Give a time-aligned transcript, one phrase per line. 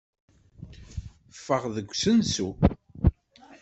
[1.37, 2.49] Ffɣeɣ-d seg usensu.